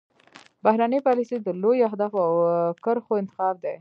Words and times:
بهرنۍ 0.63 0.99
پالیسي 1.07 1.37
د 1.41 1.47
لویو 1.61 1.87
اهدافو 1.89 2.19
او 2.27 2.33
کرښو 2.83 3.13
انتخاب 3.21 3.55
دی 3.63 3.69